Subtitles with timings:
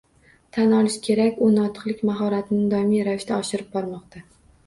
[0.55, 4.27] Tan olish kerak, u notiqlik mahoratini doimiy ravishda oshirib bormoqda